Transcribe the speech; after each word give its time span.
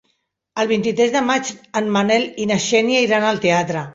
El 0.63 0.69
vint-i-tres 0.71 1.11
de 1.15 1.21
maig 1.27 1.51
en 1.81 1.91
Manel 1.97 2.27
i 2.45 2.47
na 2.53 2.59
Xènia 2.65 3.03
iran 3.09 3.29
al 3.33 3.43
teatre. 3.47 3.85